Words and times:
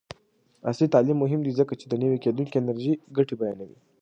عصري 0.69 0.87
تعلیم 0.93 1.17
مهم 1.23 1.41
دی 1.43 1.51
ځکه 1.59 1.73
چې 1.79 1.85
د 1.87 1.93
نوي 2.03 2.17
کیدونکي 2.25 2.55
انرژۍ 2.57 2.93
ګټې 3.17 3.35
بیانوي. 3.41 3.77